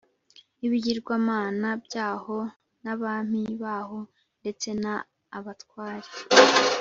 [0.57, 2.37] n ibigirwamana byaho
[2.83, 3.99] n abami baho
[4.39, 4.93] ndetse na
[5.37, 6.09] abatware